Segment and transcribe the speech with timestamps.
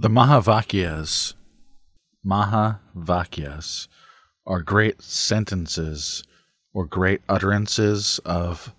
[0.00, 1.34] The Mahavakyas,
[2.24, 3.88] Mahavakyas,
[4.46, 6.22] are great sentences
[6.72, 8.72] or great utterances of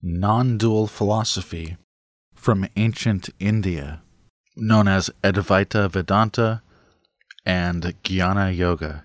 [0.00, 1.76] non dual philosophy
[2.36, 4.00] from ancient India,
[4.54, 6.62] known as Advaita Vedanta
[7.44, 9.04] and Jnana Yoga.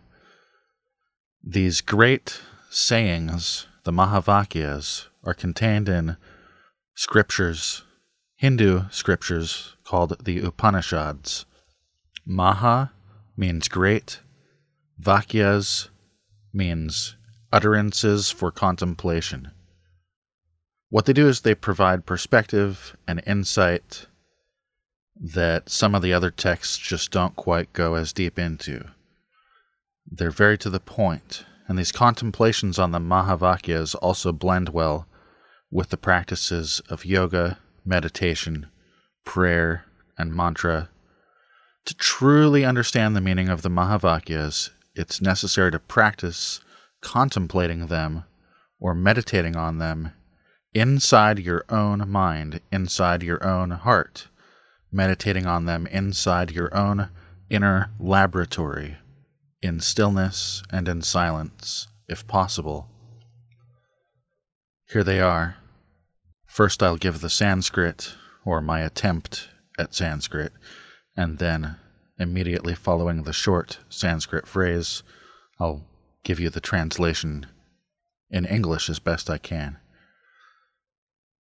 [1.44, 6.16] These great sayings, the Mahavakyas, are contained in
[6.94, 7.82] scriptures,
[8.44, 11.46] Hindu scriptures called the Upanishads.
[12.26, 12.92] Maha
[13.38, 14.20] means great,
[15.02, 15.88] Vakyas
[16.52, 17.16] means
[17.54, 19.52] utterances for contemplation.
[20.90, 24.08] What they do is they provide perspective and insight
[25.16, 28.84] that some of the other texts just don't quite go as deep into.
[30.06, 35.08] They're very to the point, and these contemplations on the Mahavakyas also blend well
[35.72, 38.68] with the practices of yoga, meditation,
[39.26, 39.86] prayer,
[40.18, 40.90] and mantra.
[41.86, 46.62] To truly understand the meaning of the Mahavakyas, it's necessary to practice
[47.02, 48.24] contemplating them
[48.80, 50.12] or meditating on them
[50.74, 54.28] inside your own mind, inside your own heart,
[54.92, 57.10] meditating on them inside your own
[57.50, 58.98] inner laboratory,
[59.62, 62.88] in stillness and in silence, if possible.
[64.90, 65.58] Here they are.
[66.54, 68.14] First, I'll give the Sanskrit,
[68.46, 70.54] or my attempt at Sanskrit,
[71.18, 71.78] and then,
[72.20, 75.02] immediately following the short Sanskrit phrase,
[75.60, 75.84] I'll
[76.24, 77.48] give you the translation
[78.30, 79.78] in English as best I can.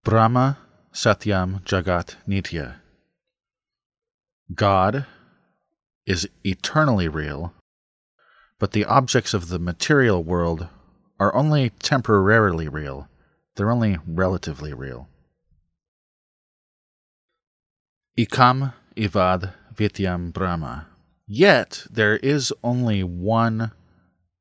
[0.05, 0.59] Brahma
[0.93, 2.75] Satyam Jagat Mithya.
[4.55, 5.05] God
[6.05, 7.53] is eternally real,
[8.59, 10.69] but the objects of the material world
[11.19, 13.09] are only temporarily real.
[13.61, 15.07] They're only relatively real.
[18.17, 20.87] Ekam Evad Vitiyam Brahma.
[21.27, 23.71] Yet there is only one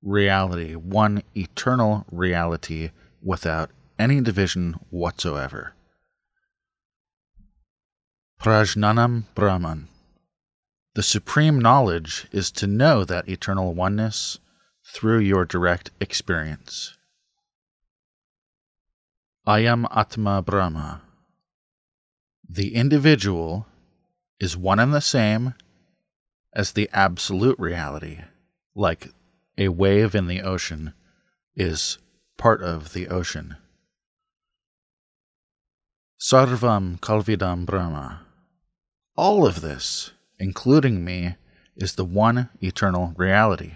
[0.01, 2.92] reality, one eternal reality
[3.23, 5.75] without any division whatsoever.
[8.41, 9.89] Prajnanam Brahman.
[10.95, 14.39] The supreme knowledge is to know that eternal oneness
[14.83, 16.97] through your direct experience.
[19.50, 21.02] Ayam Atma Brahma.
[22.48, 23.66] The individual
[24.38, 25.55] is one and the same
[26.52, 28.20] as the absolute reality,
[28.77, 29.08] like
[29.58, 30.94] a wave in the ocean
[31.56, 31.98] is
[32.38, 33.56] part of the ocean.
[36.20, 38.20] Sarvam Khalvidam Brahma.
[39.17, 41.34] All of this, including me,
[41.74, 43.72] is the one eternal reality.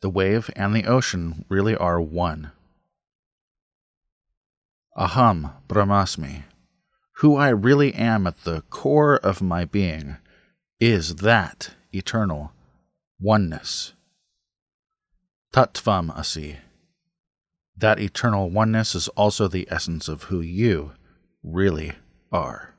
[0.00, 2.52] The wave and the ocean really are one.
[4.96, 6.44] Aham Brahmasmi.
[7.18, 10.16] Who I really am at the core of my being
[10.80, 12.52] is that eternal
[13.20, 13.92] oneness.
[15.52, 16.58] Tat Tvam Asi.
[17.76, 20.92] That eternal oneness is also the essence of who you
[21.42, 21.92] really
[22.32, 22.74] are.